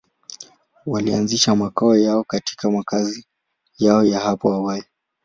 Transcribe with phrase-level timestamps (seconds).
[0.85, 3.25] Walianzisha makao yao katika makazi
[3.77, 4.83] yao ya hapo awali.